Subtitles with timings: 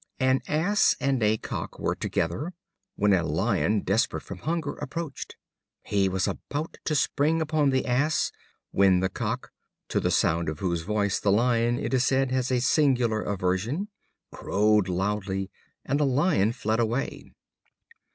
[0.19, 2.53] An Ass and a Cock were together,
[2.95, 5.35] when a Lion, desperate from hunger, approached.
[5.83, 8.31] He was about to spring upon the Ass,
[8.71, 9.51] when the Cock
[9.89, 13.89] (to the sound of whose voice the Lion, it is said, has a singular aversion)
[14.31, 15.51] crowed loudly,
[15.85, 17.31] and the Lion fled away.